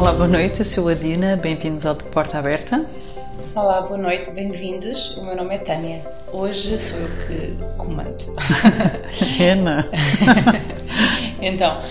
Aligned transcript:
Olá, 0.00 0.14
boa 0.14 0.28
noite, 0.28 0.60
eu 0.60 0.64
sou 0.64 0.88
a 0.88 0.94
Dina, 0.94 1.36
bem-vindos 1.36 1.84
ao 1.84 1.94
de 1.94 2.04
Porta 2.04 2.38
Aberta. 2.38 2.86
Olá, 3.54 3.82
boa 3.82 3.98
noite, 3.98 4.30
bem-vindos. 4.30 5.14
O 5.18 5.26
meu 5.26 5.36
nome 5.36 5.54
é 5.54 5.58
Tânia. 5.58 6.00
Hoje 6.32 6.80
sou 6.80 6.98
eu 6.98 7.10
que 7.26 7.54
comando. 7.76 8.24
Ana. 9.38 9.86
então, 11.42 11.82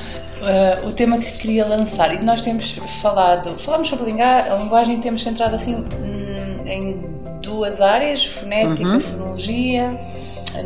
uh, 0.41 0.87
o 0.87 0.91
tema 0.93 1.19
que 1.19 1.31
queria 1.33 1.67
lançar, 1.67 2.11
e 2.11 2.25
nós 2.25 2.41
temos 2.41 2.77
falado, 2.99 3.59
falamos 3.59 3.87
sobre 3.87 4.11
a 4.19 4.55
linguagem, 4.57 4.99
temos 5.01 5.21
centrado 5.21 5.53
assim 5.53 5.75
hum, 5.75 6.65
em 6.65 6.99
duas 7.43 7.79
áreas, 7.79 8.25
fonética, 8.25 8.89
uhum. 8.89 8.99
fonologia, 8.99 9.91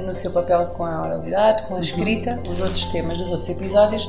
no 0.06 0.16
seu 0.16 0.32
papel 0.32 0.68
com 0.78 0.86
a 0.86 1.02
oralidade, 1.02 1.64
com 1.64 1.74
a 1.74 1.76
uhum. 1.76 1.84
escrita, 1.84 2.40
uhum. 2.48 2.54
os 2.54 2.62
outros 2.62 2.86
temas 2.86 3.18
dos 3.18 3.32
outros 3.32 3.50
episódios, 3.50 4.08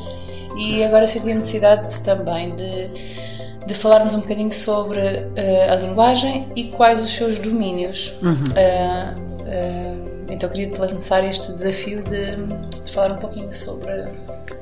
e 0.57 0.85
agora 0.85 1.09
senti 1.09 1.33
a 1.33 1.35
necessidade 1.35 2.01
também 2.03 2.55
de 2.55 3.24
de 3.67 3.75
falarmos 3.75 4.15
um 4.15 4.21
bocadinho 4.21 4.53
sobre 4.53 5.01
uh, 5.01 5.73
a 5.73 5.77
linguagem 5.77 6.49
e 6.55 6.65
quais 6.65 7.01
os 7.01 7.11
seus 7.11 7.39
domínios. 7.39 8.15
Uhum. 8.23 8.35
Uh, 8.35 9.21
uh, 9.43 10.15
então 10.31 10.49
queria 10.51 10.71
te 10.71 10.79
lançar 10.79 11.25
este 11.25 11.53
desafio 11.53 12.03
de, 12.03 12.37
de, 12.85 12.93
falar 12.93 13.13
um 13.13 13.19
pouquinho 13.19 13.53
sobre, 13.53 14.05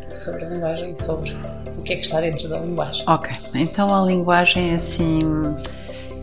sobre 0.09 0.45
a 0.45 0.49
linguagem 0.49 0.93
e 0.93 1.03
sobre 1.03 1.37
o 1.79 1.83
que 1.83 1.95
é 1.95 1.97
que 1.97 2.03
está 2.03 2.21
dentro 2.21 2.49
da 2.49 2.59
linguagem. 2.59 3.05
Ok, 3.09 3.31
então 3.55 3.95
a 3.95 4.05
linguagem 4.05 4.73
é 4.73 4.75
assim 4.77 5.21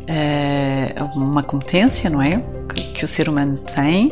é 0.07 1.03
uma 1.15 1.43
competência, 1.43 2.09
não 2.09 2.21
é? 2.21 2.43
Que, 2.73 2.93
que 2.93 3.05
o 3.05 3.07
ser 3.07 3.29
humano 3.29 3.59
tem. 3.75 4.11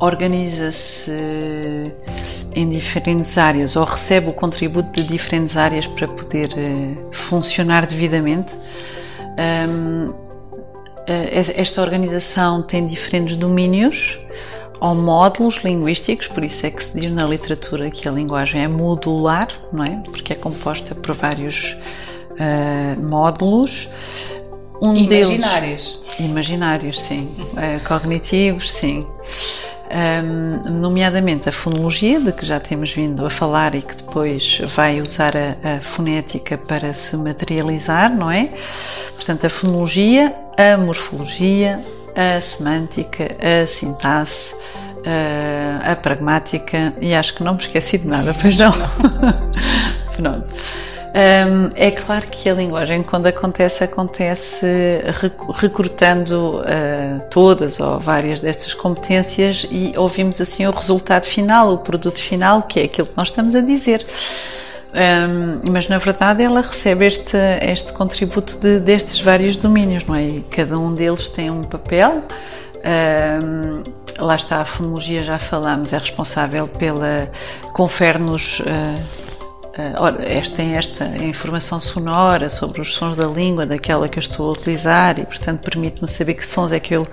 Organiza-se 0.00 1.12
em 2.58 2.68
diferentes 2.68 3.38
áreas 3.38 3.76
ou 3.76 3.84
recebe 3.84 4.30
o 4.30 4.32
contributo 4.32 4.90
de 4.90 5.04
diferentes 5.04 5.56
áreas 5.56 5.86
para 5.86 6.08
poder 6.08 6.48
uh, 6.48 7.14
funcionar 7.14 7.86
devidamente. 7.86 8.52
Eh, 11.08 11.52
esta 11.56 11.80
organização 11.80 12.62
tem 12.62 12.86
diferentes 12.86 13.36
domínios 13.36 14.18
ou 14.80 14.94
módulos 14.94 15.56
linguísticos, 15.64 16.26
por 16.26 16.44
isso 16.44 16.66
é 16.66 16.70
que 16.70 16.84
se 16.84 16.98
diz 16.98 17.10
na 17.10 17.24
literatura 17.24 17.90
que 17.90 18.06
a 18.08 18.12
linguagem 18.12 18.62
é 18.62 18.68
modular, 18.68 19.48
não 19.72 19.84
é? 19.84 20.02
Porque 20.04 20.34
é 20.34 20.36
composta 20.36 20.94
por 20.94 21.16
vários 21.16 21.76
uh, 22.32 23.00
módulos. 23.00 23.88
Um 24.82 24.94
imaginários. 24.94 26.00
Deles, 26.04 26.30
imaginários, 26.30 27.00
sim. 27.00 27.34
Uh, 27.38 27.86
cognitivos, 27.88 28.70
sim 28.70 29.06
um, 29.90 30.70
nomeadamente 30.70 31.48
a 31.48 31.52
fonologia, 31.52 32.20
de 32.20 32.32
que 32.32 32.44
já 32.44 32.60
temos 32.60 32.92
vindo 32.92 33.24
a 33.24 33.30
falar 33.30 33.74
e 33.74 33.82
que 33.82 33.96
depois 33.96 34.60
vai 34.74 35.00
usar 35.00 35.34
a, 35.36 35.76
a 35.76 35.80
fonética 35.80 36.58
para 36.58 36.92
se 36.92 37.16
materializar, 37.16 38.14
não 38.14 38.30
é? 38.30 38.50
Portanto, 39.14 39.46
a 39.46 39.50
fonologia, 39.50 40.34
a 40.56 40.76
morfologia, 40.76 41.84
a 42.14 42.40
semântica, 42.40 43.36
a 43.40 43.66
sintaxe, 43.66 44.54
a, 45.04 45.92
a 45.92 45.96
pragmática 45.96 46.92
e 47.00 47.14
acho 47.14 47.34
que 47.34 47.42
não 47.42 47.54
me 47.54 47.60
esqueci 47.60 47.98
de 47.98 48.06
nada, 48.06 48.34
pois 48.40 48.58
não? 48.58 48.72
Pronto. 50.16 50.48
Um, 51.08 51.70
é 51.74 51.90
claro 51.90 52.26
que 52.26 52.48
a 52.48 52.54
linguagem, 52.54 53.02
quando 53.02 53.26
acontece, 53.26 53.82
acontece 53.82 54.66
recrutando 55.54 56.60
uh, 56.60 57.20
todas 57.30 57.80
ou 57.80 57.98
várias 57.98 58.40
destas 58.40 58.74
competências 58.74 59.66
e 59.70 59.94
ouvimos 59.96 60.40
assim 60.40 60.66
o 60.66 60.70
resultado 60.70 61.24
final, 61.24 61.72
o 61.72 61.78
produto 61.78 62.20
final, 62.20 62.62
que 62.62 62.80
é 62.80 62.84
aquilo 62.84 63.08
que 63.08 63.16
nós 63.16 63.28
estamos 63.28 63.54
a 63.54 63.60
dizer. 63.60 64.06
Um, 64.88 65.70
mas 65.70 65.86
na 65.86 65.98
verdade 65.98 66.42
ela 66.42 66.62
recebe 66.62 67.06
este, 67.06 67.36
este 67.60 67.92
contributo 67.92 68.58
de, 68.58 68.80
destes 68.80 69.20
vários 69.20 69.58
domínios, 69.58 70.04
não 70.04 70.14
é? 70.14 70.24
E 70.24 70.40
cada 70.50 70.78
um 70.78 70.92
deles 70.92 71.28
tem 71.28 71.50
um 71.50 71.62
papel. 71.62 72.22
Um, 72.78 73.82
lá 74.18 74.36
está 74.36 74.60
a 74.60 74.64
fonologia, 74.64 75.22
já 75.22 75.38
falámos, 75.38 75.92
é 75.92 75.98
responsável 75.98 76.68
pela. 76.68 77.30
confere-nos. 77.72 78.60
Uh, 78.60 78.64
eh, 78.66 79.37
ora, 79.96 80.24
esta 80.24 80.56
tem 80.56 80.72
esta 80.76 81.04
informação 81.22 81.78
sonora 81.78 82.48
sobre 82.50 82.80
os 82.80 82.94
sons 82.94 83.16
da 83.16 83.26
língua, 83.26 83.64
daquela 83.64 84.08
que 84.08 84.18
eu 84.18 84.20
estou 84.20 84.48
a 84.48 84.52
utilizar, 84.52 85.18
e 85.20 85.24
portanto 85.24 85.60
permite-me 85.60 86.08
saber 86.08 86.34
que 86.34 86.44
sons 86.44 86.72
é 86.72 86.80
que 86.80 86.94
eu 86.94 87.06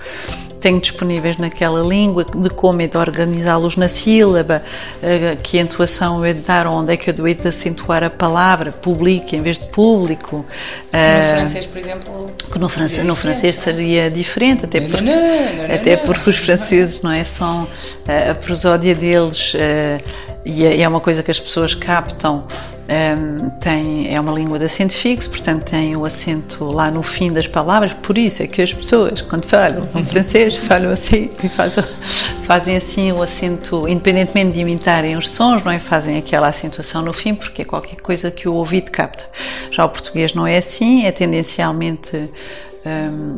tenho 0.66 0.82
disponíveis 0.82 1.38
naquela 1.38 1.80
língua, 1.88 2.26
de 2.26 2.50
como 2.50 2.82
é 2.82 2.88
de 2.88 2.98
organizá-los 2.98 3.78
na 3.78 3.88
sílaba, 3.88 4.64
eh, 5.00 5.38
que 5.44 5.60
entoação 5.60 6.26
é 6.26 6.34
de 6.34 6.42
dar, 6.42 6.66
onde 6.66 6.92
é 6.92 6.98
que 6.98 7.08
eu 7.08 7.14
devo 7.14 7.32
de 7.32 7.48
acentuar 7.48 8.04
a 8.04 8.10
palavra, 8.10 8.72
publique 8.72 9.36
em 9.36 9.44
vez 9.44 9.60
de 9.60 9.68
público. 9.68 10.44
Que 10.92 10.98
no 10.98 11.04
eh, 11.04 11.36
francês, 11.36 11.66
por 11.68 11.78
exemplo. 11.78 12.26
Que 12.52 12.58
no, 12.58 12.68
francês, 12.68 13.06
no 13.06 13.16
francês 13.16 13.58
seria 13.58 14.10
diferente, 14.10 14.66
até, 14.66 14.82
por, 14.82 15.00
até 15.72 15.98
porque 15.98 16.32
os 16.32 16.38
franceses, 16.38 17.00
não 17.04 17.12
é? 17.12 17.24
São 17.24 17.68
a 18.08 18.34
prosódia 18.34 18.96
deles 18.96 19.54
e 20.44 20.66
é, 20.66 20.82
é 20.82 20.88
uma 20.88 21.00
coisa 21.00 21.22
que 21.22 21.30
as 21.30 21.40
pessoas 21.40 21.76
captam. 21.76 22.48
Um, 22.88 23.50
tem, 23.60 24.14
é 24.14 24.22
uma 24.22 24.32
língua 24.32 24.60
de 24.60 24.66
acento 24.66 24.94
fixo, 24.94 25.28
portanto 25.32 25.64
tem 25.64 25.96
o 25.96 26.06
acento 26.06 26.66
lá 26.66 26.92
no 26.92 27.02
fim 27.02 27.34
das 27.34 27.48
palavras, 27.48 27.94
por 27.94 28.16
isso 28.16 28.44
é 28.44 28.48
que 28.48 28.62
as 28.62 28.72
pessoas, 28.72 29.24
quando 29.24 29.48
falam 29.48 29.82
em 29.96 30.06
francês, 30.06 30.56
falam 30.56 30.92
assim 30.92 31.32
e 31.44 31.50
fazem, 31.50 31.84
fazem 32.46 32.78
assim 32.78 33.12
o 33.12 33.24
acento, 33.24 33.88
independentemente 33.88 34.54
de 34.54 34.60
imitarem 34.60 35.18
os 35.18 35.32
sons, 35.32 35.64
não 35.64 35.72
é? 35.72 35.80
Fazem 35.80 36.16
aquela 36.18 36.48
acentuação 36.48 37.02
no 37.02 37.12
fim, 37.12 37.34
porque 37.34 37.64
é 37.64 37.66
qualquer 37.66 37.96
coisa 37.96 38.30
que 38.30 38.48
o 38.48 38.54
ouvido 38.54 38.92
capta. 38.92 39.26
Já 39.72 39.84
o 39.84 39.90
português 39.90 40.36
não 40.36 40.46
é 40.46 40.58
assim, 40.58 41.06
é 41.06 41.12
tendencialmente 41.12 42.30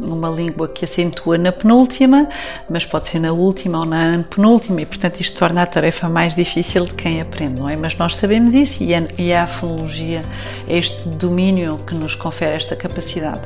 uma 0.03 0.29
língua 0.29 0.67
que 0.67 0.85
acentua 0.85 1.37
na 1.37 1.51
penúltima, 1.51 2.27
mas 2.69 2.85
pode 2.85 3.07
ser 3.07 3.19
na 3.19 3.31
última 3.31 3.79
ou 3.79 3.85
na 3.85 4.23
penúltima, 4.23 4.81
e 4.81 4.85
portanto 4.85 5.19
isto 5.19 5.37
torna 5.37 5.63
a 5.63 5.65
tarefa 5.65 6.09
mais 6.09 6.35
difícil 6.35 6.85
de 6.85 6.93
quem 6.93 7.21
aprende, 7.21 7.59
não 7.59 7.69
é? 7.69 7.75
Mas 7.75 7.97
nós 7.97 8.15
sabemos 8.15 8.55
isso 8.55 8.83
e 8.83 8.93
a, 8.93 9.03
e 9.17 9.33
a 9.33 9.47
fonologia 9.47 10.23
é 10.67 10.77
este 10.77 11.09
domínio 11.09 11.77
que 11.85 11.95
nos 11.95 12.15
confere 12.15 12.55
esta 12.55 12.75
capacidade. 12.75 13.41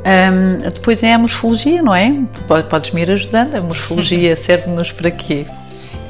Um, 0.00 0.56
depois 0.70 1.02
é 1.02 1.12
a 1.12 1.18
morfologia, 1.18 1.82
não 1.82 1.94
é? 1.94 2.12
Podes 2.68 2.90
me 2.92 3.02
ir 3.02 3.10
ajudando. 3.10 3.54
A 3.54 3.60
morfologia 3.60 4.34
serve-nos 4.36 4.92
para 4.92 5.10
quê? 5.10 5.46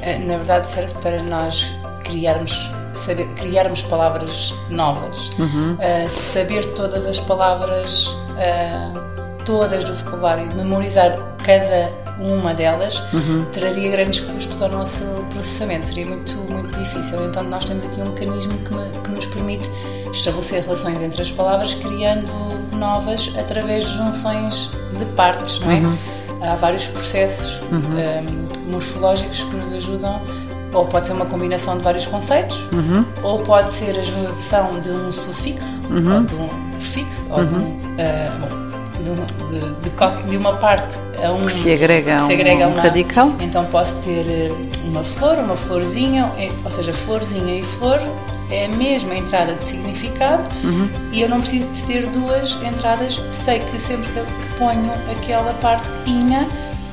Eh, 0.01 0.17
na 0.19 0.37
verdade, 0.37 0.67
serve 0.71 0.93
para 1.01 1.21
nós 1.21 1.73
criarmos 2.03 2.71
saber, 2.95 3.27
criarmos 3.35 3.81
palavras 3.83 4.53
novas, 4.69 5.29
uhum. 5.39 5.73
uh, 5.73 6.09
saber 6.31 6.65
todas 6.73 7.05
as 7.07 7.19
palavras, 7.19 8.15
uh, 8.31 9.11
todas 9.45 9.83
do 9.85 9.95
vocabulário, 9.95 10.47
memorizar 10.55 11.15
cada 11.43 11.89
uma 12.19 12.53
delas, 12.53 13.03
uhum. 13.13 13.45
traria 13.51 13.91
grandes 13.91 14.19
custos 14.19 14.61
ao 14.61 14.69
nosso 14.69 15.03
processamento, 15.31 15.87
seria 15.87 16.05
muito, 16.05 16.35
muito 16.51 16.77
difícil. 16.77 17.25
Então, 17.25 17.43
nós 17.43 17.65
temos 17.65 17.85
aqui 17.85 18.01
um 18.01 18.11
mecanismo 18.11 18.57
que, 18.59 18.73
me, 18.73 18.89
que 19.03 19.11
nos 19.11 19.25
permite 19.25 19.69
estabelecer 20.11 20.63
relações 20.63 21.01
entre 21.01 21.21
as 21.21 21.31
palavras, 21.31 21.73
criando 21.75 22.31
novas 22.77 23.33
através 23.37 23.85
de 23.85 23.95
junções 23.95 24.71
de 24.97 25.05
partes, 25.15 25.59
não 25.59 25.71
é? 25.71 25.79
Uhum. 25.79 25.97
Há 26.41 26.55
vários 26.55 26.87
processos 26.87 27.61
um, 27.71 27.75
uhum. 27.75 27.99
eh, 27.99 28.23
morfológicos 28.71 29.43
que 29.43 29.55
nos 29.57 29.73
ajudam 29.73 30.21
ou 30.73 30.85
pode 30.85 31.07
ser 31.07 31.13
uma 31.13 31.25
combinação 31.25 31.77
de 31.77 31.83
vários 31.83 32.05
conceitos, 32.05 32.57
uhum. 32.73 33.05
ou 33.23 33.39
pode 33.39 33.73
ser 33.73 33.99
a 33.99 34.03
junção 34.03 34.79
de 34.79 34.89
um 34.89 35.11
sufixo, 35.11 35.83
uhum. 35.89 36.15
ou 36.15 36.23
de 36.23 36.35
um 36.35 36.70
prefixo, 36.81 37.27
ou 37.29 37.45
de, 37.45 37.55
um, 37.55 37.59
uh, 37.59 38.71
de, 38.97 39.59
de, 39.59 39.89
de, 39.89 40.29
de, 40.29 40.37
uma 40.37 40.55
parte 40.57 40.99
a 41.23 41.31
um. 41.31 41.45
Que 41.45 41.53
se 41.53 41.71
agrega, 41.71 42.25
se 42.25 42.33
agrega 42.33 42.67
um, 42.67 42.71
um 42.71 42.75
radical. 42.75 43.33
Então 43.39 43.65
posso 43.65 43.93
ter 43.97 44.25
eh, 44.29 44.49
uma 44.85 45.03
flor, 45.03 45.37
uma 45.37 45.55
florzinha, 45.55 46.31
é, 46.37 46.49
ou 46.65 46.71
seja, 46.71 46.93
florzinha 46.93 47.59
e 47.59 47.61
flor 47.63 47.99
é 48.51 48.65
a 48.65 48.69
mesma 48.69 49.15
entrada 49.15 49.55
de 49.55 49.63
significado 49.63 50.43
uhum. 50.63 50.89
e 51.13 51.21
eu 51.21 51.29
não 51.29 51.39
preciso 51.39 51.67
de 51.69 51.83
ter 51.83 52.05
duas 52.07 52.51
entradas, 52.61 53.21
sei 53.45 53.59
que 53.59 53.79
sempre 53.79 54.09
que 54.11 54.53
ponho 54.59 54.91
aquela 55.09 55.53
parte 55.53 55.87
inha 56.05 56.45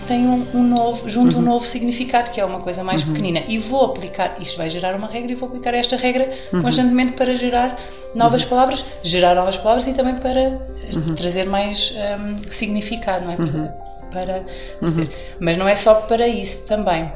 tem 0.09 0.27
um, 0.27 0.47
um 0.55 0.63
novo, 0.65 1.09
junto 1.09 1.37
uhum. 1.37 1.43
um 1.43 1.45
novo 1.45 1.65
significado, 1.65 2.31
que 2.31 2.41
é 2.41 2.45
uma 2.45 2.61
coisa 2.61 2.83
mais 2.83 3.03
uhum. 3.03 3.13
pequenina. 3.13 3.45
E 3.47 3.59
vou 3.59 3.85
aplicar, 3.85 4.37
isto 4.41 4.57
vai 4.57 4.71
gerar 4.71 4.97
uma 4.97 5.07
regra, 5.07 5.31
e 5.31 5.35
vou 5.35 5.49
aplicar 5.49 5.75
esta 5.75 5.97
regra 5.97 6.33
uhum. 6.53 6.63
constantemente 6.63 7.13
para 7.13 7.37
gerar 7.37 7.79
novas 8.15 8.43
uhum. 8.43 8.49
palavras, 8.49 8.85
gerar 9.03 9.35
novas 9.35 9.57
palavras 9.59 9.87
e 9.87 9.93
também 9.93 10.17
para 10.17 10.59
uhum. 10.97 11.15
trazer 11.15 11.45
mais 11.45 11.95
um, 12.19 12.51
significado, 12.51 13.27
não 13.27 13.33
é? 13.33 13.37
Uhum. 13.37 13.69
Para, 14.11 14.43
para 14.81 15.05
Mas 15.39 15.59
não 15.59 15.69
é 15.69 15.77
só 15.77 15.95
para 16.03 16.27
isso 16.27 16.67
também. 16.67 17.13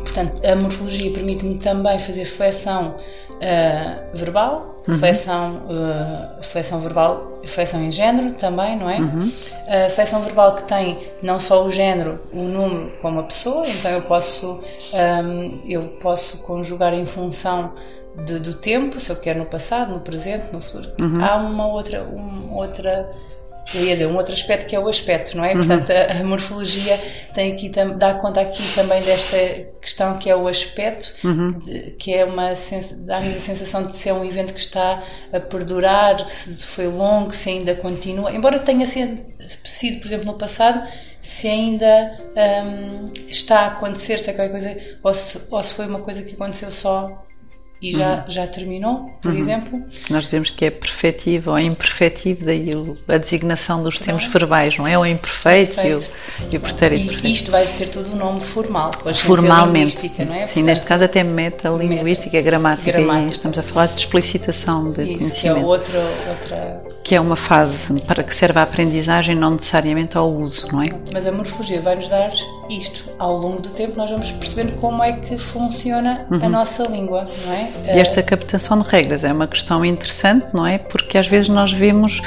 Portanto, 0.00 0.40
a 0.46 0.56
morfologia 0.56 1.12
permite-me 1.12 1.56
também 1.56 1.98
fazer 1.98 2.24
flexão 2.24 2.96
uh, 3.30 4.16
verbal, 4.16 4.82
uhum. 4.86 4.98
flexão, 4.98 5.62
uh, 5.66 6.42
flexão 6.44 6.80
verbal, 6.80 7.40
flexão 7.46 7.82
em 7.82 7.90
género 7.90 8.34
também, 8.34 8.78
não 8.78 8.88
é? 8.88 8.98
Uhum. 8.98 9.22
Uh, 9.22 9.90
flexão 9.90 10.22
verbal 10.22 10.56
que 10.56 10.64
tem 10.64 11.08
não 11.22 11.40
só 11.40 11.64
o 11.64 11.70
género, 11.70 12.18
o 12.32 12.42
número 12.42 12.92
como 13.00 13.20
a 13.20 13.22
pessoa, 13.24 13.66
então 13.68 13.90
eu 13.90 14.02
posso, 14.02 14.60
um, 14.92 15.60
eu 15.66 15.82
posso 16.00 16.38
conjugar 16.38 16.92
em 16.94 17.06
função 17.06 17.72
de, 18.24 18.38
do 18.38 18.54
tempo, 18.54 19.00
se 19.00 19.10
eu 19.10 19.16
quero 19.16 19.40
no 19.40 19.46
passado, 19.46 19.92
no 19.92 20.00
presente, 20.00 20.52
no 20.52 20.60
futuro. 20.60 20.88
Uhum. 21.00 21.24
Há 21.24 21.36
uma 21.36 21.66
outra, 21.66 22.04
uma 22.04 22.56
outra 22.56 23.10
eu 23.72 23.84
ia 23.84 23.94
dizer, 23.94 24.06
um 24.06 24.16
outro 24.16 24.32
aspecto 24.32 24.66
que 24.66 24.76
é 24.76 24.80
o 24.80 24.88
aspecto, 24.88 25.36
não 25.36 25.44
é? 25.44 25.52
Uhum. 25.52 25.58
Portanto, 25.58 25.90
a, 25.90 26.20
a, 26.20 26.24
morfologia 26.24 27.00
tem 27.32 27.52
aqui, 27.52 27.70
dá 27.96 28.14
conta 28.14 28.40
aqui 28.40 28.62
também 28.74 29.02
desta 29.02 29.36
questão 29.80 30.18
que 30.18 30.28
é 30.28 30.36
o 30.36 30.46
aspecto, 30.46 31.14
uhum. 31.24 31.52
de, 31.58 31.92
que 31.92 32.12
é 32.12 32.24
uma, 32.24 32.52
dá-nos 32.98 33.36
a 33.36 33.40
sensação 33.40 33.86
de 33.86 33.96
ser 33.96 34.12
um 34.12 34.24
evento 34.24 34.52
que 34.52 34.60
está 34.60 35.02
a 35.32 35.40
perdurar, 35.40 36.28
se 36.28 36.66
foi 36.66 36.86
longo, 36.86 37.32
se 37.32 37.48
ainda 37.48 37.74
continua, 37.74 38.32
embora 38.32 38.58
tenha 38.58 38.86
sido, 38.86 39.24
sido 39.64 40.00
por 40.00 40.06
exemplo, 40.06 40.26
no 40.26 40.34
passado, 40.34 40.86
se 41.20 41.48
ainda 41.48 42.18
um, 42.36 43.10
está 43.28 43.60
a 43.60 43.66
acontecer, 43.68 44.18
se 44.18 44.30
é 44.30 44.34
qualquer 44.34 44.52
coisa, 44.52 44.96
ou 45.02 45.14
se, 45.14 45.40
ou 45.50 45.62
se 45.62 45.74
foi 45.74 45.86
uma 45.86 46.00
coisa 46.00 46.22
que 46.22 46.34
aconteceu 46.34 46.70
só 46.70 47.24
e 47.84 47.92
já, 47.92 48.14
uhum. 48.14 48.22
já 48.28 48.46
terminou, 48.46 49.10
por 49.20 49.30
uhum. 49.30 49.38
exemplo. 49.38 49.82
Nós 50.08 50.24
dizemos 50.24 50.48
que 50.48 50.64
é 50.64 50.70
perfetivo 50.70 51.50
ou 51.50 51.58
imperfetivo, 51.58 52.46
daí 52.46 52.70
a 53.06 53.18
designação 53.18 53.82
dos 53.82 53.98
termos 53.98 54.24
verbais, 54.24 54.78
não 54.78 54.86
é? 54.86 54.98
O 54.98 55.04
imperfeito 55.04 55.78
e 55.82 55.94
o, 55.94 56.00
e 56.50 56.56
o 56.56 56.60
pretérito 56.60 57.26
E 57.26 57.32
isto 57.32 57.50
vai 57.50 57.66
ter 57.66 57.90
todo 57.90 58.10
um 58.10 58.16
nome 58.16 58.40
formal, 58.40 58.90
com 59.02 59.10
a 59.10 59.12
Formalmente. 59.12 60.10
não 60.24 60.34
é? 60.34 60.46
Sim, 60.46 60.60
Portanto, 60.60 60.64
neste 60.64 60.86
caso 60.86 61.04
até 61.04 61.22
metalinguística, 61.22 62.36
meta, 62.38 62.48
gramática, 62.48 62.92
gramática. 62.92 63.34
estamos 63.34 63.58
a 63.58 63.62
falar 63.62 63.86
de 63.88 64.00
explicitação 64.00 64.90
de 64.90 65.02
Isso, 65.02 65.18
conhecimento. 65.18 65.54
Que 65.56 65.60
é 65.60 65.66
outra... 65.66 66.84
Que 67.04 67.14
é 67.16 67.20
uma 67.20 67.36
fase 67.36 68.00
para 68.00 68.22
que 68.22 68.34
serve 68.34 68.58
à 68.58 68.62
aprendizagem, 68.62 69.36
não 69.36 69.50
necessariamente 69.50 70.16
ao 70.16 70.32
uso, 70.32 70.72
não 70.72 70.80
é? 70.80 70.88
Mas 71.12 71.26
a 71.26 71.32
morfologia 71.32 71.82
vai 71.82 71.96
nos 71.96 72.08
dar 72.08 72.32
isto. 72.70 73.04
Ao 73.18 73.36
longo 73.36 73.62
do 73.62 73.70
tempo 73.70 73.96
nós 73.96 74.10
vamos 74.10 74.30
percebendo 74.32 74.72
como 74.80 75.02
é 75.02 75.12
que 75.12 75.38
funciona 75.38 76.26
uhum. 76.30 76.38
a 76.42 76.48
nossa 76.48 76.84
língua, 76.84 77.26
não 77.44 77.52
é? 77.52 77.70
E 77.86 78.00
esta 78.00 78.22
captação 78.22 78.80
de 78.80 78.88
regras 78.88 79.24
é 79.24 79.32
uma 79.32 79.46
questão 79.46 79.84
interessante, 79.84 80.46
não 80.52 80.66
é? 80.66 80.78
Porque 80.78 81.18
às 81.18 81.26
vezes 81.26 81.48
nós 81.48 81.72
vemos 81.72 82.20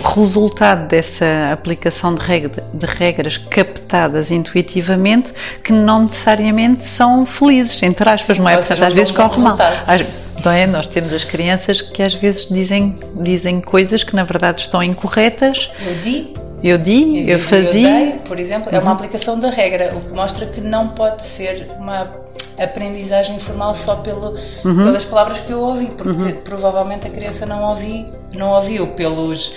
o 0.00 0.08
resultado 0.08 0.88
dessa 0.88 1.50
aplicação 1.52 2.14
de, 2.14 2.20
regra, 2.20 2.64
de 2.72 2.86
regras 2.86 3.38
captadas 3.38 4.30
intuitivamente 4.30 5.32
que 5.62 5.72
não 5.72 6.04
necessariamente 6.04 6.84
são 6.84 7.26
felizes, 7.26 7.82
entre 7.82 8.08
aspas, 8.08 8.38
não 8.38 8.48
é? 8.48 8.56
Portanto, 8.56 8.82
às 8.82 8.94
vezes 8.94 9.10
corre 9.10 9.40
mal. 9.40 9.56
É? 9.58 10.66
Nós 10.66 10.88
temos 10.88 11.12
as 11.12 11.22
crianças 11.22 11.80
que 11.80 12.02
às 12.02 12.14
vezes 12.14 12.48
dizem, 12.48 12.98
dizem 13.20 13.60
coisas 13.60 14.02
que 14.02 14.16
na 14.16 14.24
verdade 14.24 14.62
estão 14.62 14.82
incorretas. 14.82 15.70
Eu 15.86 15.94
di 15.96 16.32
eu 16.62 16.78
di, 16.78 17.20
eu, 17.28 17.38
eu 17.38 17.40
fazia. 17.40 17.88
Eu 17.88 18.10
dei, 18.10 18.18
por 18.20 18.38
exemplo, 18.38 18.70
uhum. 18.70 18.76
é 18.76 18.80
uma 18.80 18.90
uhum. 18.90 18.96
aplicação 18.96 19.38
da 19.38 19.50
regra, 19.50 19.94
o 19.96 20.00
que 20.00 20.12
mostra 20.12 20.46
que 20.46 20.60
não 20.60 20.88
pode 20.88 21.26
ser 21.26 21.66
uma 21.78 22.10
aprendizagem 22.58 23.36
informal 23.36 23.74
só 23.74 23.96
pelo, 23.96 24.36
uhum. 24.64 24.84
pelas 24.84 25.04
palavras 25.04 25.40
que 25.40 25.50
eu 25.50 25.60
ouvi, 25.60 25.90
porque 25.96 26.22
uhum. 26.22 26.40
provavelmente 26.44 27.06
a 27.06 27.10
criança 27.10 27.46
não 27.46 27.62
ouvi, 27.70 28.06
não 28.34 28.50
ouviu 28.50 28.94
pelos 28.94 29.52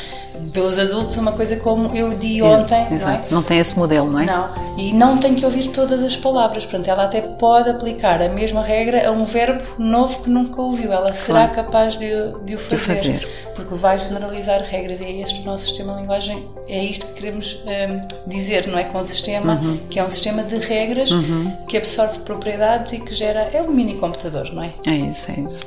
pelos 0.53 0.77
adultos 0.77 1.17
uma 1.17 1.31
coisa 1.31 1.55
como 1.57 1.95
eu 1.95 2.09
di 2.17 2.41
ontem, 2.41 2.87
não 2.99 3.09
é? 3.09 3.21
Não 3.29 3.43
tem 3.43 3.59
esse 3.59 3.77
modelo, 3.77 4.09
não 4.11 4.19
é? 4.19 4.25
Não, 4.25 4.49
e 4.77 4.93
não 4.93 5.17
tem 5.17 5.35
que 5.35 5.45
ouvir 5.45 5.69
todas 5.69 6.03
as 6.03 6.15
palavras, 6.15 6.65
portanto 6.65 6.87
ela 6.87 7.05
até 7.05 7.21
pode 7.21 7.69
aplicar 7.69 8.21
a 8.21 8.29
mesma 8.29 8.61
regra 8.61 9.07
a 9.07 9.11
um 9.11 9.25
verbo 9.25 9.63
novo 9.77 10.21
que 10.21 10.29
nunca 10.29 10.61
ouviu, 10.61 10.91
ela 10.91 11.13
será 11.13 11.47
claro. 11.47 11.67
capaz 11.67 11.97
de, 11.97 12.09
de 12.43 12.55
o 12.55 12.59
fazer, 12.59 12.77
de 12.77 13.01
fazer, 13.01 13.27
porque 13.55 13.75
vai 13.75 13.97
generalizar 13.97 14.61
regras 14.63 14.99
e 14.99 15.05
é 15.05 15.21
este 15.21 15.41
o 15.41 15.45
nosso 15.45 15.65
sistema 15.65 15.93
de 15.93 16.01
linguagem, 16.01 16.45
é 16.67 16.83
isto 16.83 17.07
que 17.07 17.13
queremos 17.13 17.63
um, 17.65 18.29
dizer, 18.29 18.67
não 18.67 18.77
é? 18.77 18.83
Com 18.83 18.99
o 18.99 19.05
sistema, 19.05 19.53
uhum. 19.53 19.79
que 19.89 19.99
é 19.99 20.03
um 20.03 20.09
sistema 20.09 20.43
de 20.43 20.57
regras 20.57 21.11
uhum. 21.11 21.55
que 21.67 21.77
absorve 21.77 22.19
propriedades 22.19 22.93
e 22.93 22.99
que 22.99 23.13
gera, 23.13 23.49
é 23.53 23.61
um 23.61 23.71
mini 23.71 23.97
computador, 23.97 24.51
não 24.53 24.63
é? 24.63 24.73
É 24.85 24.91
isso, 24.91 25.31
é 25.31 25.39
isso. 25.41 25.63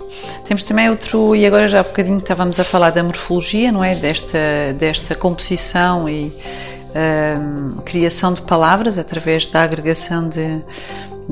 Temos 0.46 0.64
também 0.64 0.90
outro, 0.90 1.34
e 1.34 1.46
agora 1.46 1.69
já 1.69 1.81
há 1.81 1.82
bocadinho 1.82 2.19
estávamos 2.19 2.61
a 2.61 2.64
falar 2.64 2.90
da 2.99 3.05
morfologia, 3.05 3.71
não 3.71 3.85
é? 3.85 3.95
Desta 3.95 4.75
desta 4.77 5.15
composição 5.15 6.09
e 6.09 6.33
um, 7.39 7.77
criação 7.83 8.33
de 8.33 8.43
palavras 8.43 8.99
através 8.99 9.47
da 9.47 9.62
agregação 9.62 10.29
de, 10.29 10.61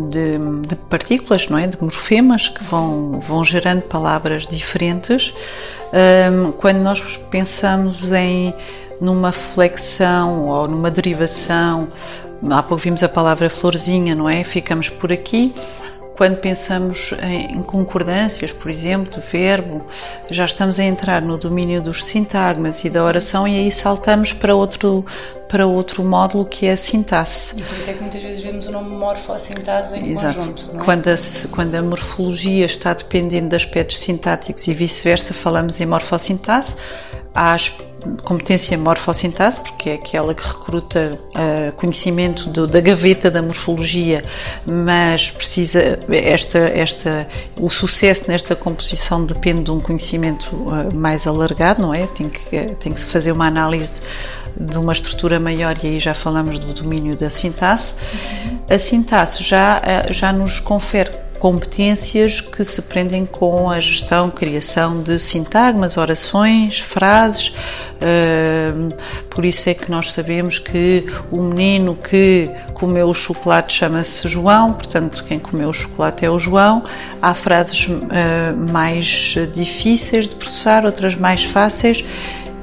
de, 0.09 0.39
de, 0.69 0.77
partículas, 0.89 1.49
não 1.49 1.59
é? 1.59 1.67
De 1.67 1.77
morfemas 1.83 2.49
que 2.49 2.63
vão, 2.65 3.21
vão 3.21 3.45
gerando 3.45 3.83
palavras 3.83 4.47
diferentes. 4.47 5.35
Um, 5.93 6.53
quando 6.53 6.79
nós 6.79 7.01
pensamos 7.31 8.13
em 8.13 8.55
numa 9.01 9.33
flexão 9.33 10.47
ou 10.47 10.69
numa 10.69 10.91
derivação, 10.91 11.89
há 12.49 12.63
pouco 12.63 12.83
vimos 12.83 13.03
a 13.03 13.09
palavra 13.09 13.51
florzinha, 13.51 14.15
não 14.15 14.29
é? 14.29 14.45
Ficamos 14.45 14.89
por 14.89 15.13
aqui 15.13 15.53
quando 16.17 16.39
pensamos 16.39 17.13
em 17.23 17.63
concordâncias, 17.63 18.51
por 18.51 18.71
exemplo, 18.71 19.21
do 19.21 19.27
verbo, 19.27 19.85
já 20.31 20.47
estamos 20.47 20.81
a 20.81 20.85
entrar 20.85 21.21
no 21.21 21.37
domínio 21.37 21.83
dos 21.83 22.05
sintagmas 22.05 22.85
e 22.85 22.91
da 22.91 23.05
oração 23.05 23.47
e 23.47 23.59
aí 23.59 23.71
saltamos 23.71 24.33
para 24.33 24.55
outro 24.55 25.05
para 25.49 25.65
outro 25.65 26.03
módulo 26.03 26.45
que 26.45 26.67
é 26.67 26.73
a 26.73 26.77
sintaxe. 26.77 27.57
E 27.57 27.63
por 27.63 27.77
isso 27.77 27.89
é 27.89 27.93
que 27.93 28.01
muitas 28.01 28.21
vezes 28.21 28.43
vemos 28.43 28.67
o 28.67 28.73
nome 28.73 28.91
morfossintase 28.97 29.97
em 29.97 30.13
Exato. 30.13 30.41
conjunto. 30.41 30.71
É? 30.75 30.85
quando, 30.85 31.09
a, 31.09 31.17
quando 31.53 31.75
a 31.77 31.83
morfologia 31.83 32.67
está 32.67 32.93
dependendo 32.93 33.51
de 33.51 33.57
aspectos 33.57 34.01
sintáticos 34.01 34.67
e 34.67 34.75
vice-versa, 34.75 35.33
falamos 35.33 35.81
em 35.81 35.87
morfossintase. 35.87 36.75
Há 37.33 37.55
competência 38.23 38.77
morfossintase, 38.77 39.61
porque 39.61 39.91
é 39.91 39.95
aquela 39.95 40.35
que 40.35 40.47
recruta 40.47 41.11
uh, 41.15 41.73
conhecimento 41.73 42.49
do, 42.51 42.67
da 42.67 42.81
gaveta 42.81 43.31
da 43.31 43.43
morfologia, 43.43 44.23
mas 44.71 45.31
precisa 45.31 45.99
esta, 46.09 46.59
esta, 46.59 47.29
o 47.61 47.71
sucesso 47.71 48.25
nesta 48.29 48.55
composição 48.55 49.25
depende 49.25 49.65
de 49.65 49.71
um 49.71 49.81
conhecimento 49.81 50.55
uh, 50.55 50.95
mais 50.95 51.27
alargado, 51.27 51.83
não 51.83 51.93
é? 51.93 52.07
Tem 52.07 52.29
que, 52.29 52.75
tem 52.77 52.93
que 52.93 53.01
se 53.01 53.07
fazer 53.07 53.33
uma 53.33 53.47
análise 53.47 54.01
de 54.59 54.79
uma 54.79 54.93
estrutura 54.93 55.39
maior 55.39 55.77
e 55.85 55.87
aí 55.87 56.01
já 56.01 56.15
falamos 56.15 56.59
do 56.59 56.73
domínio 56.73 57.15
da 57.15 57.29
sintaxe. 57.29 57.95
Uhum. 57.95 58.59
A 58.71 58.79
sintaxe 58.79 59.45
já, 59.45 59.83
já 60.11 60.33
nos 60.33 60.61
confere 60.61 61.26
competências 61.39 62.41
que 62.41 62.65
se 62.65 62.83
prendem 62.83 63.27
com 63.27 63.71
a 63.71 63.79
gestão, 63.79 64.31
criação 64.31 65.03
de 65.03 65.19
sintagmas, 65.19 65.97
orações, 65.97 66.81
frases. 66.81 67.55
por 69.31 69.45
isso 69.45 69.69
é 69.71 69.75
que 69.75 69.91
nós 69.91 70.13
sabemos 70.13 70.59
que 70.59 71.07
o 71.31 71.43
menino 71.43 71.97
que 71.97 72.51
comeu 72.75 73.09
o 73.09 73.15
chocolate 73.15 73.75
chama-se 73.75 74.29
João, 74.29 74.73
portanto, 74.73 75.25
quem 75.27 75.39
comeu 75.39 75.71
o 75.71 75.75
chocolate 75.75 76.25
é 76.25 76.31
o 76.31 76.39
João. 76.39 76.85
Há 77.23 77.35
frases 77.35 77.89
mais 78.73 79.37
difíceis 79.55 80.29
de 80.29 80.35
processar, 80.35 80.85
outras 80.85 81.15
mais 81.15 81.45
fáceis 81.45 82.05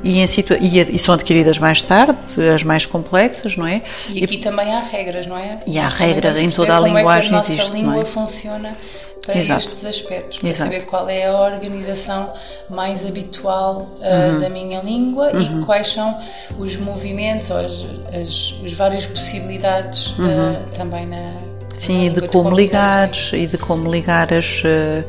e, 0.04 0.20
em 0.20 0.26
e, 0.26 0.96
e, 0.96 1.00
são 1.00 1.14
adquiridas 1.14 1.58
mais 1.58 1.82
tarde, 1.82 2.18
as 2.54 2.64
mais 2.64 2.86
complexas, 2.86 3.56
não 3.56 3.66
é? 3.66 3.82
E 4.10 4.24
aqui 4.24 4.36
e, 4.36 4.38
também 4.40 4.74
há 4.74 4.82
regras, 4.82 5.26
não 5.26 5.38
é? 5.38 5.62
E 5.66 5.80
há 5.80 5.88
regras 5.88 6.40
em 6.40 6.50
toda 6.50 6.76
a 6.76 6.80
linguagem 6.80 7.36
é 7.36 7.42
que 7.42 7.52
a 7.52 7.56
nossa 7.56 7.74
língua 7.74 8.02
é? 8.02 8.06
funciona 8.06 8.78
para 9.26 9.40
Exato. 9.40 9.62
estes 9.62 9.86
aspectos, 9.86 10.40
para 10.40 10.50
Exato. 10.50 10.70
saber 10.70 10.86
qual 10.86 11.10
é 11.10 11.28
a 11.28 11.40
organização 11.40 12.34
mais 12.70 13.06
habitual 13.06 13.98
uh, 14.00 14.34
uhum. 14.34 14.38
da 14.40 14.50
minha 14.50 14.82
língua 14.82 15.32
uhum. 15.32 15.62
e 15.62 15.66
quais 15.66 15.88
são 15.88 16.20
os 16.60 16.76
movimentos 16.76 17.50
ou 17.50 17.58
as, 17.58 17.88
as, 18.14 18.56
as 18.66 18.74
várias 18.74 19.06
possibilidades 19.06 20.08
uhum. 20.20 20.26
uh, 20.26 20.70
também 20.76 21.08
na, 21.08 21.36
Sim, 21.84 22.06
e 22.06 22.10
de 22.10 22.22
como 22.30 22.56
ligar, 22.56 23.12
e 23.34 23.46
de 23.46 23.58
como 23.58 23.92
ligar 23.92 24.34
as 24.34 24.64
uh, 24.64 25.04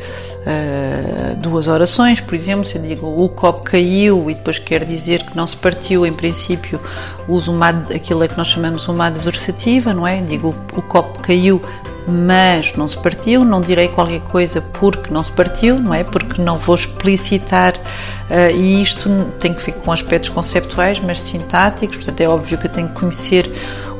uh, 0.45 1.37
duas 1.37 1.69
orações, 1.69 2.21
por 2.21 2.35
exemplo, 2.35 2.66
se 2.66 2.75
eu 2.76 2.83
digo 2.83 3.07
o 3.07 3.28
copo 3.28 3.62
caiu 3.62 4.28
e 4.28 4.35
depois 4.35 4.59
quer 4.59 4.85
dizer 4.85 5.23
que 5.23 5.37
não 5.37 5.47
se 5.47 5.54
partiu, 5.54 6.04
em 6.04 6.12
princípio 6.12 6.81
uso 7.28 7.52
uma, 7.52 7.69
aquilo 7.69 8.25
é 8.25 8.26
que 8.26 8.37
nós 8.37 8.49
chamamos 8.49 8.88
uma 8.88 9.07
adversativa, 9.07 9.95
não 9.95 10.04
é? 10.04 10.21
Digo 10.23 10.52
o 10.76 10.83
copo 10.83 11.21
caiu, 11.21 11.62
mas 12.09 12.75
não 12.75 12.88
se 12.88 12.99
partiu, 12.99 13.45
não 13.45 13.61
direi 13.61 13.87
qualquer 13.87 14.23
coisa 14.23 14.61
porque 14.61 15.14
não 15.14 15.23
se 15.23 15.31
partiu, 15.31 15.78
não 15.78 15.95
é? 15.95 16.02
Porque 16.02 16.43
não 16.43 16.59
vou 16.59 16.75
explicitar 16.75 17.76
uh, 17.76 18.50
e 18.52 18.83
isto 18.83 19.09
tem 19.38 19.54
que 19.54 19.62
ficar 19.62 19.78
com 19.78 19.93
aspectos 19.93 20.31
conceptuais, 20.31 20.99
mas 20.99 21.21
sintáticos, 21.21 21.99
portanto 21.99 22.21
é 22.21 22.28
óbvio 22.28 22.59
que 22.59 22.66
eu 22.66 22.73
tenho 22.73 22.88
que 22.88 22.99
conhecer 22.99 23.49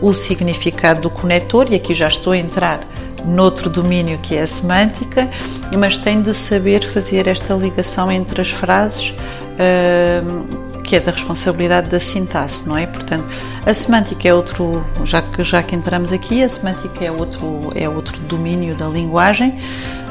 o 0.05 0.13
significado 0.13 1.01
do 1.01 1.11
conector, 1.11 1.73
e 1.73 1.77
aqui 1.77 1.95
já 1.95 2.09
estou 2.09 2.33
a 2.33 2.37
entrar 2.37 2.87
noutro 3.25 3.71
domínio 3.71 4.19
que 4.19 4.37
é 4.37 4.43
a 4.43 4.47
semântica, 4.47 5.31
mas 5.79 5.97
tem 5.97 6.21
de 6.21 6.35
saber 6.35 6.85
fazer 6.85 7.27
esta 7.27 7.55
ligação 7.55 8.13
entre 8.13 8.41
as 8.41 8.51
frases. 8.51 9.15
Uh, 9.55 10.75
que 10.85 10.97
é 10.97 11.01
da 11.01 11.13
responsabilidade 11.13 11.89
da 11.89 11.99
sintaxe, 11.99 12.69
não 12.69 12.77
é? 12.77 12.87
Portanto, 12.87 13.25
a 13.65 13.73
semântica 13.73 14.29
é 14.29 14.35
outro, 14.35 14.85
já 15.03 15.23
que 15.23 15.43
já 15.43 15.63
que 15.63 15.75
entramos 15.75 16.13
aqui, 16.13 16.43
a 16.43 16.49
semântica 16.49 17.03
é 17.03 17.11
outro 17.11 17.73
é 17.75 17.89
outro 17.89 18.21
domínio 18.21 18.77
da 18.77 18.87
linguagem 18.87 19.59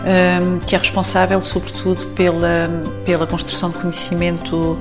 um, 0.04 0.60
que 0.60 0.76
é 0.76 0.78
responsável 0.78 1.42
sobretudo 1.42 2.08
pela 2.08 2.70
pela 3.06 3.28
construção 3.28 3.70
de 3.70 3.78
conhecimento 3.78 4.78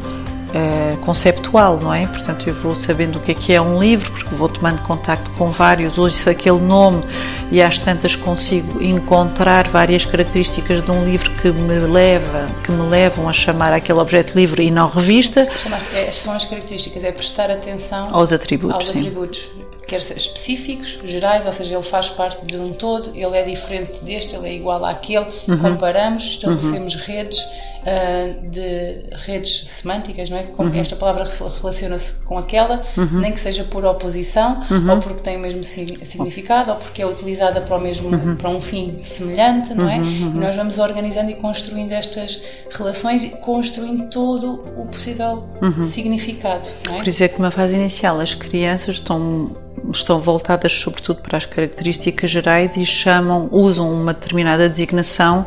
uh, 0.52 0.96
conceptual, 0.98 1.78
não 1.78 1.92
é? 1.92 2.06
Portanto, 2.06 2.48
eu 2.48 2.54
vou 2.54 2.74
sabendo 2.74 3.18
o 3.18 3.20
que 3.20 3.32
é 3.32 3.34
que 3.34 3.52
é 3.52 3.60
um 3.60 3.78
livro, 3.78 4.10
porque 4.12 4.34
vou 4.34 4.48
tomando 4.48 4.82
contacto 4.82 5.30
com 5.32 5.50
vários, 5.50 5.98
ouço 5.98 6.28
aquele 6.28 6.60
nome 6.60 7.02
e 7.50 7.62
às 7.62 7.78
tantas 7.78 8.14
consigo 8.14 8.82
encontrar 8.82 9.68
várias 9.68 10.04
características 10.04 10.84
de 10.84 10.90
um 10.90 11.04
livro 11.04 11.30
que 11.36 11.50
me 11.50 11.78
leva, 11.80 12.46
que 12.64 12.72
me 12.72 12.88
levam 12.88 13.28
a 13.28 13.32
chamar 13.32 13.72
aquele 13.72 13.98
objeto 13.98 14.34
livre 14.34 14.64
e 14.64 14.70
não 14.70 14.88
revista. 14.88 15.48
É, 15.92 16.10
são 16.10 16.34
as 16.34 16.44
características, 16.44 17.04
é 17.04 17.12
prestar 17.12 17.50
atenção 17.50 18.08
aos 18.12 18.32
atributos. 18.32 18.88
Aos 18.88 18.90
atributos 18.90 19.50
quer 19.86 20.00
ser 20.00 20.16
específicos, 20.16 20.98
gerais, 21.04 21.44
ou 21.44 21.52
seja, 21.52 21.74
ele 21.74 21.82
faz 21.82 22.08
parte 22.08 22.46
de 22.46 22.56
um 22.56 22.72
todo, 22.72 23.10
ele 23.14 23.36
é 23.36 23.44
diferente 23.44 24.02
deste, 24.02 24.34
ele 24.34 24.48
é 24.48 24.54
igual 24.54 24.82
àquele, 24.86 25.26
uhum. 25.46 25.58
comparamos, 25.58 26.24
estabelecemos 26.24 26.94
uhum. 26.94 27.02
redes 27.04 27.46
uh, 27.82 28.50
de 28.50 29.04
redes 29.12 29.68
semânticas, 29.68 30.30
não 30.30 30.38
é? 30.38 30.44
Como 30.44 30.70
uhum. 30.70 30.80
esta 30.80 30.96
palavra 30.96 31.28
relaciona-se 31.60 32.14
com 32.24 32.38
aquela, 32.38 32.82
uhum. 32.96 33.20
nem 33.20 33.32
que 33.32 33.40
seja 33.40 33.64
por 33.64 33.84
oposição, 33.84 34.60
uhum. 34.70 34.90
ou 34.90 34.98
porque 34.98 35.22
tem 35.22 35.36
o 35.36 35.40
mesmo 35.40 35.64
significado, 35.64 36.72
ou 36.72 36.76
porque 36.78 37.02
é 37.02 37.06
utilizada 37.06 37.60
para 37.60 37.76
o 37.76 37.80
mesmo 37.80 38.08
uhum. 38.08 38.36
para 38.36 38.50
um 38.50 38.60
fim 38.60 38.98
semelhante, 39.02 39.74
não 39.74 39.88
é? 39.88 39.98
Uhum, 39.98 40.32
e 40.34 40.38
nós 40.38 40.56
vamos 40.56 40.78
organizando 40.78 41.30
e 41.30 41.34
construindo 41.36 41.92
estas 41.92 42.42
relações, 42.70 43.24
construindo 43.40 44.08
todo 44.10 44.64
o 44.76 44.86
possível 44.86 45.44
significado, 45.82 46.68
é? 46.90 46.98
Por 46.98 47.08
isso 47.08 47.22
é 47.22 47.28
que 47.28 47.38
numa 47.38 47.50
fase 47.50 47.74
inicial 47.74 48.20
as 48.20 48.34
crianças 48.34 48.96
estão 48.96 49.50
estão 49.90 50.20
voltadas 50.20 50.72
sobretudo 50.72 51.20
para 51.22 51.38
as 51.38 51.46
características 51.46 52.30
gerais 52.30 52.76
e 52.76 52.86
chamam, 52.86 53.48
usam 53.50 53.92
uma 53.92 54.14
determinada 54.14 54.68
designação, 54.68 55.46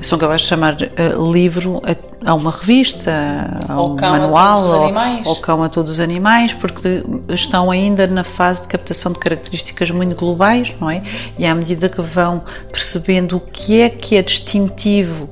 são 0.00 0.18
capazes 0.18 0.42
de 0.42 0.48
chamar 0.48 0.74
uh, 0.74 1.32
livro 1.32 1.75
a, 1.84 2.30
a, 2.30 2.34
uma 2.34 2.50
revista, 2.50 3.12
a 3.68 3.80
ou 3.80 3.92
um 3.92 3.96
manual, 3.96 4.62
ou, 4.64 4.92
ou 5.26 5.36
cão 5.36 5.62
a 5.62 5.68
todos 5.68 5.92
os 5.92 6.00
animais, 6.00 6.52
porque 6.52 7.04
estão 7.28 7.70
ainda 7.70 8.06
na 8.06 8.24
fase 8.24 8.62
de 8.62 8.68
captação 8.68 9.12
de 9.12 9.18
características 9.18 9.90
muito 9.90 10.14
globais, 10.16 10.74
não 10.80 10.90
é? 10.90 11.02
E 11.38 11.46
à 11.46 11.54
medida 11.54 11.88
que 11.88 12.00
vão 12.00 12.42
percebendo 12.70 13.36
o 13.36 13.40
que 13.40 13.80
é 13.80 13.88
que 13.88 14.16
é 14.16 14.22
distintivo 14.22 15.28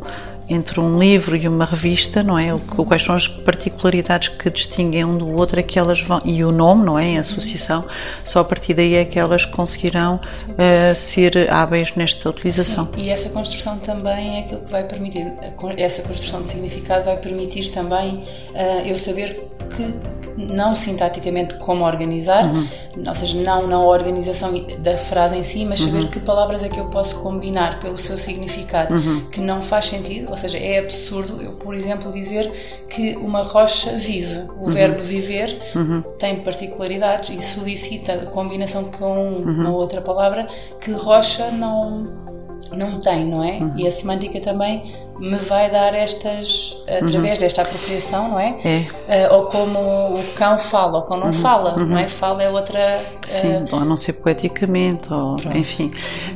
entre 0.49 0.81
um 0.81 0.99
livro 0.99 1.37
e 1.37 1.49
uma 1.49 1.65
revista, 1.65 2.23
não 2.23 2.39
é? 2.39 2.57
Quais 2.87 3.03
são 3.03 3.15
as 3.15 3.27
particularidades 3.27 4.29
que 4.29 4.51
distinguem 4.51 5.05
um 5.05 5.17
do 5.17 5.29
outro, 5.29 5.59
é 5.59 5.65
elas 5.75 6.01
vão, 6.01 6.21
e 6.25 6.45
o 6.45 6.53
nome, 6.53 6.85
não 6.85 6.99
é? 6.99 7.05
Em 7.07 7.19
associação, 7.19 7.85
só 8.25 8.41
a 8.41 8.45
partir 8.45 8.75
daí 8.75 8.95
é 8.95 9.05
que 9.05 9.19
elas 9.19 9.45
conseguirão 9.45 10.21
uh, 10.49 10.95
ser 10.95 11.51
hábeis 11.51 11.95
nesta 11.97 12.29
utilização. 12.29 12.89
Sim. 12.95 13.03
E 13.03 13.11
essa 13.11 13.29
construção 13.29 13.79
também 13.79 14.37
é 14.37 14.41
aquilo 14.41 14.61
que 14.61 14.71
vai 14.71 14.85
permitir, 14.85 15.33
essa 15.77 16.03
construção 16.03 16.43
de 16.43 16.51
significado 16.51 17.05
vai 17.05 17.17
permitir 17.17 17.71
também 17.73 18.25
uh, 18.51 18.87
eu 18.87 18.97
saber 18.97 19.49
que, 19.77 19.93
não 20.37 20.75
sintaticamente 20.75 21.55
como 21.57 21.85
organizar, 21.85 22.53
uhum. 22.53 22.67
ou 23.07 23.15
seja, 23.15 23.41
não 23.41 23.67
na 23.67 23.81
organização 23.81 24.51
da 24.79 24.97
frase 24.97 25.37
em 25.37 25.43
si, 25.43 25.65
mas 25.65 25.81
saber 25.81 26.05
uhum. 26.05 26.09
que 26.09 26.21
palavras 26.21 26.63
é 26.63 26.69
que 26.69 26.79
eu 26.79 26.91
posso 26.91 27.21
combinar 27.21 27.81
pelo 27.81 27.97
seu 27.97 28.17
significado, 28.17 28.95
uhum. 28.95 29.27
que 29.31 29.41
não 29.41 29.63
faz 29.63 29.87
sentido, 29.87 30.31
ou 30.31 30.37
seja, 30.37 30.59
é 30.59 30.79
absurdo 30.79 31.41
eu, 31.41 31.53
por 31.53 31.75
exemplo, 31.75 32.13
dizer 32.13 32.51
que 32.91 33.17
uma 33.17 33.43
rocha 33.43 33.93
vive. 33.93 34.45
O 34.59 34.67
uhum. 34.67 34.71
verbo 34.71 35.03
viver 35.03 35.59
uhum. 35.75 36.03
tem 36.19 36.41
particularidades 36.41 37.31
e 37.31 37.43
solicita 37.43 38.13
a 38.13 38.27
combinação 38.27 38.85
com 38.85 39.39
uma 39.39 39.69
uhum. 39.71 39.75
outra 39.75 40.01
palavra 40.01 40.49
que 40.81 40.93
rocha 40.93 41.51
não 41.51 42.25
não 42.73 42.99
tem, 42.99 43.27
não 43.27 43.43
é? 43.43 43.59
Uhum. 43.59 43.73
E 43.77 43.87
a 43.87 43.91
semântica 43.91 44.41
também 44.41 44.95
me 45.19 45.37
vai 45.39 45.71
dar 45.71 45.95
estas, 45.95 46.83
através 46.89 47.39
uhum. 47.39 47.45
desta 47.45 47.63
apropriação, 47.63 48.31
não 48.31 48.41
é? 48.41 48.87
é. 49.09 49.29
Uh, 49.29 49.35
ou 49.35 49.47
como 49.47 50.19
o 50.19 50.35
cão 50.35 50.59
fala, 50.59 50.99
ou 50.99 51.01
o 51.01 51.03
cão 51.03 51.17
não 51.17 51.27
uhum. 51.29 51.33
fala, 51.35 51.77
não 51.77 51.99
é? 51.99 52.03
Uhum. 52.03 52.09
Fala 52.09 52.43
é 52.43 52.51
outra. 52.51 53.01
Uh... 53.01 53.29
Sim, 53.29 53.65
ou 53.71 53.79
a 53.79 53.85
não 53.85 53.97
ser 53.97 54.15
poeticamente, 54.15 55.13
ou, 55.13 55.37
enfim. 55.55 55.93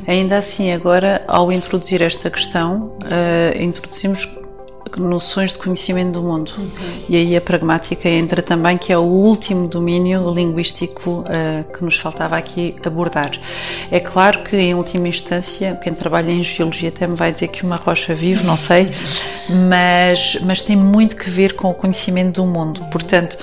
Ainda 0.07 0.37
assim, 0.37 0.71
agora, 0.71 1.23
ao 1.27 1.51
introduzir 1.51 2.01
esta 2.01 2.29
questão, 2.29 2.97
uh, 3.03 3.61
introduzimos 3.61 4.25
noções 4.97 5.51
de 5.51 5.59
conhecimento 5.59 6.13
do 6.13 6.21
mundo. 6.21 6.51
Uhum. 6.57 6.69
E 7.09 7.15
aí 7.15 7.35
a 7.35 7.41
pragmática 7.41 8.07
entra 8.07 8.41
também, 8.41 8.77
que 8.77 8.93
é 8.93 8.97
o 8.97 9.01
último 9.01 9.67
domínio 9.67 10.33
linguístico 10.33 11.21
uh, 11.21 11.71
que 11.73 11.83
nos 11.83 11.97
faltava 11.97 12.37
aqui 12.37 12.75
abordar. 12.83 13.31
É 13.91 13.99
claro 13.99 14.43
que, 14.43 14.55
em 14.55 14.73
última 14.73 15.07
instância, 15.07 15.79
quem 15.83 15.93
trabalha 15.93 16.31
em 16.31 16.43
geologia 16.43 16.89
até 16.89 17.05
me 17.05 17.15
vai 17.15 17.33
dizer 17.33 17.49
que 17.49 17.63
uma 17.63 17.75
rocha 17.75 18.15
vive, 18.15 18.43
não 18.43 18.57
sei, 18.57 18.87
mas, 19.69 20.37
mas 20.41 20.61
tem 20.61 20.75
muito 20.75 21.15
que 21.15 21.29
ver 21.29 21.55
com 21.55 21.69
o 21.69 21.73
conhecimento 21.73 22.41
do 22.41 22.45
mundo. 22.45 22.85
Portanto, 22.91 23.37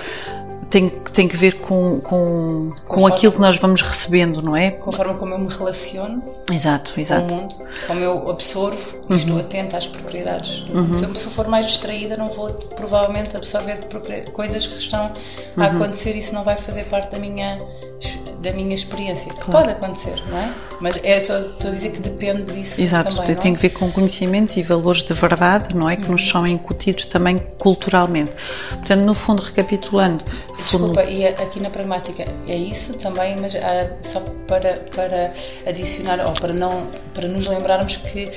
tem, 0.70 0.88
tem 0.88 1.28
que 1.28 1.36
ver 1.36 1.60
com, 1.60 2.00
com, 2.00 2.72
com 2.86 3.06
aquilo 3.06 3.32
que 3.32 3.40
nós 3.40 3.56
vamos 3.58 3.82
recebendo, 3.82 4.42
não 4.42 4.56
é? 4.56 4.72
Com 4.72 4.90
a 4.90 4.92
forma 4.92 5.14
como 5.14 5.34
eu 5.34 5.38
me 5.38 5.48
relaciono 5.48 6.22
exato, 6.52 6.98
exato. 6.98 7.26
com 7.26 7.34
o 7.34 7.36
mundo, 7.42 7.54
como 7.86 8.00
eu 8.00 8.30
absorvo 8.30 8.96
e 9.04 9.10
uhum. 9.10 9.16
estou 9.16 9.38
atenta 9.38 9.76
às 9.76 9.86
propriedades. 9.86 10.66
Uhum. 10.68 10.94
Se, 10.94 11.04
eu, 11.04 11.14
se 11.14 11.26
eu 11.26 11.32
for 11.32 11.46
mais 11.48 11.66
distraída, 11.66 12.16
não 12.16 12.26
vou 12.26 12.50
provavelmente 12.50 13.36
absorver 13.36 13.78
coisas 14.32 14.66
que 14.66 14.74
estão 14.74 15.12
a 15.56 15.64
uhum. 15.64 15.76
acontecer 15.76 16.16
e 16.16 16.18
isso 16.18 16.34
não 16.34 16.44
vai 16.44 16.58
fazer 16.58 16.84
parte 16.84 17.12
da 17.12 17.18
minha 17.18 17.58
da 18.46 18.52
minha 18.52 18.74
experiência. 18.74 19.30
Claro. 19.32 19.66
Pode 19.66 19.70
acontecer, 19.72 20.22
não 20.30 20.38
é? 20.38 20.54
Mas 20.80 21.00
é 21.02 21.20
só 21.20 21.36
estou 21.36 21.70
a 21.70 21.74
dizer 21.74 21.90
que 21.90 22.00
depende 22.00 22.54
disso. 22.54 22.80
Exato, 22.80 23.16
também, 23.16 23.34
tem 23.34 23.52
é? 23.52 23.56
que 23.56 23.62
ver 23.62 23.70
com 23.70 23.90
conhecimentos 23.90 24.56
e 24.56 24.62
valores 24.62 25.02
de 25.02 25.14
verdade, 25.14 25.74
não 25.74 25.90
é? 25.90 25.96
Que 25.96 26.04
uhum. 26.04 26.12
nos 26.12 26.28
são 26.28 26.46
incutidos 26.46 27.06
também 27.06 27.38
culturalmente. 27.58 28.30
Portanto, 28.70 29.00
no 29.00 29.14
fundo, 29.14 29.42
recapitulando. 29.42 30.24
Desculpa, 30.56 31.02
fundo... 31.02 31.10
e 31.10 31.26
aqui 31.26 31.60
na 31.60 31.70
pragmática 31.70 32.24
é 32.48 32.56
isso 32.56 32.94
também, 32.94 33.34
mas 33.40 33.54
uh, 33.54 33.58
só 34.02 34.20
para, 34.46 34.76
para 34.94 35.32
adicionar, 35.66 36.24
ou 36.24 36.32
para, 36.34 36.52
não, 36.52 36.86
para 37.12 37.26
nos 37.26 37.46
lembrarmos 37.48 37.96
que 37.96 38.30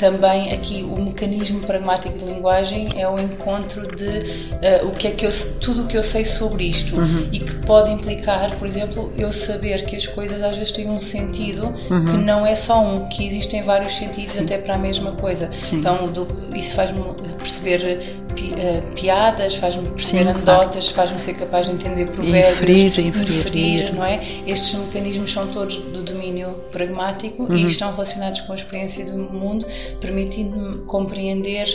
também 0.00 0.50
aqui 0.50 0.82
o 0.82 0.98
mecanismo 0.98 1.60
pragmático 1.60 2.16
de 2.16 2.24
linguagem 2.24 2.88
é 2.96 3.06
o 3.06 3.20
encontro 3.20 3.82
de 3.94 4.08
uh, 4.08 4.88
o 4.88 4.92
que 4.92 5.08
é 5.08 5.10
que 5.10 5.26
eu 5.26 5.30
tudo 5.60 5.82
o 5.82 5.86
que 5.86 5.98
eu 5.98 6.02
sei 6.02 6.24
sobre 6.24 6.64
isto 6.64 6.98
uhum. 6.98 7.28
e 7.30 7.38
que 7.38 7.54
pode 7.66 7.90
implicar, 7.90 8.56
por 8.56 8.66
exemplo, 8.66 9.12
eu 9.18 9.30
saber 9.30 9.84
que 9.84 9.94
as 9.94 10.06
coisas 10.06 10.42
às 10.42 10.56
vezes 10.56 10.72
têm 10.72 10.88
um 10.88 11.02
sentido 11.02 11.66
uhum. 11.90 12.04
que 12.06 12.16
não 12.16 12.46
é 12.46 12.54
só 12.54 12.82
um, 12.82 13.08
que 13.10 13.26
existem 13.26 13.60
vários 13.60 13.94
sentidos 13.94 14.32
Sim. 14.32 14.44
até 14.44 14.56
para 14.56 14.76
a 14.76 14.78
mesma 14.78 15.12
coisa. 15.12 15.50
Sim. 15.60 15.76
Então 15.76 16.06
do, 16.06 16.26
isso 16.56 16.74
faz-me 16.74 17.02
perceber 17.38 18.16
pi, 18.32 18.50
uh, 18.50 18.94
piadas, 18.94 19.56
faz-me 19.56 19.88
perceber 19.88 20.24
Sim, 20.24 20.30
anedotas, 20.30 20.92
claro. 20.92 21.10
faz-me 21.10 21.18
ser 21.18 21.34
capaz 21.34 21.66
de 21.66 21.72
entender 21.72 22.10
provérbios, 22.10 22.60
inferir, 22.60 23.06
inferir, 23.06 23.38
inferir, 23.38 23.94
não 23.94 24.04
é? 24.04 24.20
Estes 24.46 24.74
mecanismos 24.74 25.32
são 25.32 25.48
todos 25.48 25.78
do 25.78 26.02
domínio 26.02 26.54
pragmático 26.72 27.44
uhum. 27.44 27.56
e 27.56 27.66
estão 27.66 27.92
relacionados 27.92 28.40
com 28.42 28.52
a 28.52 28.56
experiência 28.56 29.04
do 29.04 29.16
mundo 29.16 29.66
permitindo-me 30.00 30.78
compreender 30.86 31.68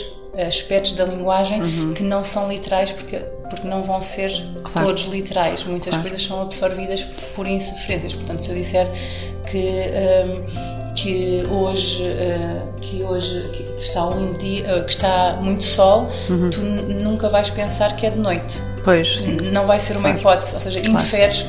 aspectos 0.46 0.92
da 0.92 1.04
linguagem 1.04 1.62
uhum. 1.62 1.94
que 1.94 2.02
não 2.02 2.22
são 2.22 2.48
literais 2.50 2.90
porque 2.92 3.18
porque 3.48 3.66
não 3.66 3.84
vão 3.84 4.02
ser 4.02 4.30
claro. 4.64 4.88
todos 4.88 5.04
literais 5.04 5.64
muitas 5.64 5.90
claro. 5.90 6.02
coisas 6.02 6.26
são 6.26 6.42
absorvidas 6.42 7.02
por 7.34 7.46
inferências 7.46 8.12
portanto 8.12 8.42
se 8.42 8.50
eu 8.50 8.56
disser 8.56 8.86
que 9.50 9.58
um, 9.58 10.75
que 10.96 11.46
hoje 11.50 12.02
que 12.80 13.04
hoje 13.04 13.48
que 13.52 13.80
está 13.80 14.06
um 14.08 14.32
dia 14.34 14.76
uh, 14.76 14.84
que 14.84 14.92
está 14.92 15.38
muito 15.42 15.62
sol 15.62 16.08
uhum. 16.28 16.50
tu 16.50 16.60
nunca 16.60 17.28
vais 17.28 17.50
pensar 17.50 17.94
que 17.96 18.06
é 18.06 18.10
de 18.10 18.18
noite. 18.18 18.60
Pois 18.82 19.22
não 19.52 19.66
vai 19.66 19.78
ser 19.78 19.96
uma 19.96 20.14
claro. 20.14 20.18
hipótese. 20.18 20.54
Ou 20.54 20.60
seja 20.60 20.80
inferes 20.80 21.46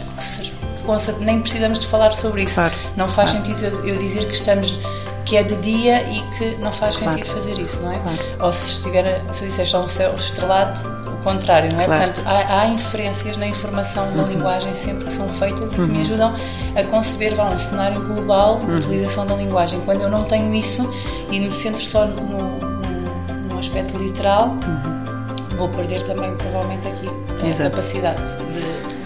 nem 1.20 1.42
precisamos 1.42 1.80
de 1.80 1.88
falar 1.88 2.14
sobre 2.14 2.44
isso. 2.44 2.60
Não 2.96 3.10
faz 3.10 3.32
sentido 3.32 3.64
eu, 3.64 3.86
eu 3.86 3.98
dizer 3.98 4.26
que 4.26 4.34
estamos 4.34 4.80
que 5.28 5.36
é 5.36 5.44
de 5.44 5.58
dia 5.58 6.04
e 6.10 6.22
que 6.38 6.56
não 6.56 6.72
faz 6.72 6.96
claro. 6.96 7.18
sentido 7.18 7.34
fazer 7.34 7.60
isso, 7.60 7.80
não 7.82 7.92
é? 7.92 8.00
Claro. 8.00 8.18
Ou 8.42 8.52
se 8.52 8.72
estiver, 8.72 9.24
se 9.34 9.44
eu 9.44 9.50
disser 9.50 9.66
só 9.66 9.84
um 9.84 9.88
céu 9.88 10.14
estrelado, 10.16 10.80
o 11.12 11.24
contrário, 11.24 11.72
não 11.74 11.82
é? 11.82 11.86
Claro. 11.86 12.06
Portanto, 12.06 12.28
há, 12.28 12.62
há, 12.62 12.68
inferências 12.70 13.36
na 13.36 13.48
informação 13.48 14.14
da 14.14 14.24
uhum. 14.24 14.30
linguagem 14.30 14.74
sempre 14.74 15.06
que 15.06 15.14
são 15.14 15.28
feitas 15.28 15.74
e 15.74 15.76
que 15.76 15.82
me 15.82 15.96
uhum. 15.96 16.02
ajudam 16.02 16.36
a 16.76 16.84
conceber 16.86 17.36
vá, 17.36 17.48
um 17.48 17.60
cenário 17.60 18.02
global 18.02 18.60
de 18.60 18.68
uhum. 18.68 18.78
utilização 18.78 19.26
da 19.26 19.36
linguagem. 19.36 19.82
Quando 19.82 20.02
eu 20.02 20.10
não 20.10 20.24
tenho 20.24 20.54
isso 20.54 20.90
e 21.30 21.40
me 21.40 21.52
centro 21.52 21.82
só 21.82 22.06
no, 22.06 22.22
no, 22.22 23.50
no 23.52 23.60
aspecto 23.60 24.00
literal, 24.00 24.52
uhum. 24.66 25.58
vou 25.58 25.70
perder 25.70 26.04
também 26.04 26.34
provavelmente 26.38 26.88
aqui 26.88 27.08
a 27.52 27.70
capacidade 27.70 28.22
de 28.24 28.97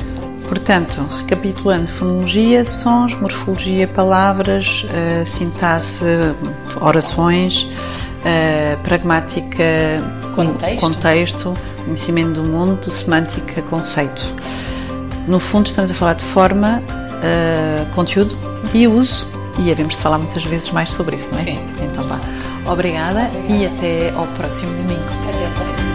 Portanto, 0.52 1.08
recapitulando, 1.16 1.88
fonologia, 1.88 2.66
sons, 2.66 3.16
morfologia, 3.16 3.88
palavras, 3.88 4.84
uh, 4.84 5.26
sintaxe, 5.26 6.04
orações, 6.82 7.64
uh, 7.64 8.78
pragmática, 8.84 9.64
contexto. 10.36 10.82
contexto, 10.82 11.54
conhecimento 11.86 12.42
do 12.42 12.50
mundo, 12.50 12.92
semântica, 12.92 13.62
conceito. 13.62 14.28
No 15.26 15.40
fundo, 15.40 15.68
estamos 15.68 15.90
a 15.90 15.94
falar 15.94 16.16
de 16.16 16.26
forma, 16.26 16.84
uh, 16.84 17.86
conteúdo 17.96 18.38
e 18.74 18.86
uso, 18.90 19.26
e 19.58 19.72
havemos 19.72 19.96
de 19.96 20.02
falar 20.02 20.18
muitas 20.18 20.44
vezes 20.44 20.70
mais 20.72 20.90
sobre 20.90 21.16
isso, 21.16 21.32
não 21.32 21.40
é? 21.40 21.44
Sim. 21.44 21.60
Então 21.82 22.06
vá. 22.06 22.20
Obrigada, 22.70 23.28
Obrigada. 23.28 23.54
e 23.54 23.66
até 23.68 24.10
ao 24.14 24.28
próximo 24.28 24.74
domingo. 24.74 25.06
Até 25.30 25.46
ao 25.46 25.52
próximo 25.54 25.91